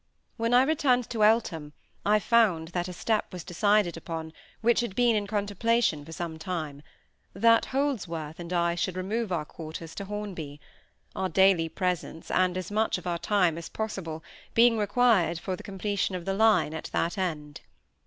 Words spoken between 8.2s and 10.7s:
and I should remove our quarters to Hornby;